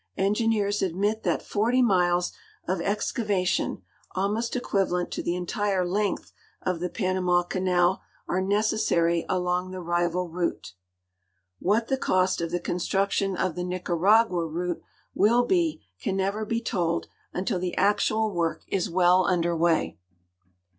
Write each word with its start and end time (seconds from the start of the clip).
Engineers 0.17 0.81
admit 0.81 1.21
that 1.21 1.43
40 1.43 1.83
miU*s 1.83 2.31
of 2.67 2.79
excava 2.79 3.45
tion— 3.45 3.83
almost 4.15 4.55
equivalent 4.55 5.11
to 5.11 5.21
the 5.21 5.35
entire 5.35 5.85
length 5.85 6.31
of 6.63 6.79
the 6.79 6.89
Panama 6.89 7.43
eaiial— 7.43 7.99
are 8.27 8.41
necessary 8.41 9.27
along 9.29 9.69
tlu; 9.71 9.85
rival 9.85 10.27
route. 10.27 10.73
What 11.59 11.87
the 11.87 11.97
cost 11.97 12.41
of 12.41 12.49
the 12.49 12.57
62 12.57 12.57
THE 12.57 12.63
PANAMA 12.63 12.79
CANAL 12.79 12.79
ROUTE 12.79 12.81
construction 12.81 13.37
of 13.37 13.55
the 13.55 13.63
Nicaragua 13.63 14.47
route 14.47 14.81
will 15.13 15.45
be 15.45 15.83
can 16.01 16.15
never 16.17 16.45
be 16.45 16.61
told 16.61 17.07
until 17.31 17.59
the 17.59 17.77
actual 17.77 18.31
work 18.33 18.63
is 18.67 18.89
well 18.89 19.27
under 19.27 19.55
way. 19.55 19.99